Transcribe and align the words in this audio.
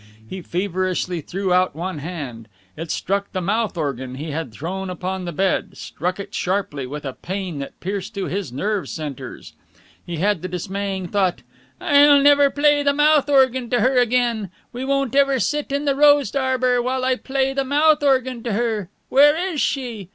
He 0.27 0.41
feverishly 0.41 1.21
threw 1.21 1.53
out 1.53 1.75
one 1.75 1.99
hand. 1.99 2.47
It 2.75 2.89
struck 2.89 3.31
the 3.33 3.39
mouth 3.39 3.77
organ 3.77 4.15
he 4.15 4.31
had 4.31 4.51
thrown 4.51 4.89
upon 4.89 5.25
the 5.25 5.31
bed, 5.31 5.77
struck 5.77 6.19
it 6.19 6.33
sharply, 6.33 6.87
with 6.87 7.05
a 7.05 7.13
pain 7.13 7.59
that 7.59 7.79
pierced 7.79 8.15
to 8.15 8.25
his 8.25 8.51
nerve 8.51 8.89
centers. 8.89 9.53
He 10.03 10.15
had 10.17 10.41
the 10.41 10.47
dismaying 10.47 11.09
thought, 11.09 11.43
"I'll 11.79 12.19
never 12.19 12.49
play 12.49 12.81
the 12.81 12.93
mouth 12.93 13.29
organ 13.29 13.69
to 13.69 13.81
her 13.81 13.99
again.... 13.99 14.49
We 14.73 14.85
won't 14.85 15.13
ever 15.13 15.39
sit 15.39 15.71
in 15.71 15.85
the 15.85 15.93
rose 15.95 16.33
arbor 16.33 16.81
while 16.81 17.05
I 17.05 17.15
play 17.15 17.53
the 17.53 17.63
mouth 17.63 18.01
organ 18.01 18.41
to 18.41 18.53
her. 18.53 18.89
Where 19.09 19.37
is 19.37 19.61
she? 19.61 20.09